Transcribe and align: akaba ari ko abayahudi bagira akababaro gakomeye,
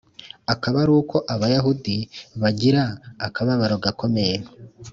akaba 0.53 0.75
ari 0.83 0.93
ko 1.11 1.17
abayahudi 1.33 1.97
bagira 2.41 2.83
akababaro 3.27 3.75
gakomeye, 3.83 4.35